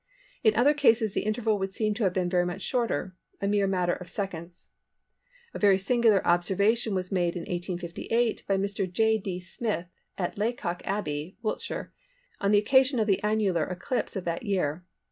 [0.43, 3.93] In other cases the interval would seem to have been very much shorter—a mere matter
[3.93, 4.69] of seconds.
[5.53, 8.91] A very singular observation was made in 1858 by Mr.
[8.91, 9.19] J.
[9.19, 9.39] D.
[9.39, 9.85] Smith
[10.17, 11.93] at Laycock Abbey, Wiltshire,
[12.39, 14.83] on the occasion of the annular eclipse of that year.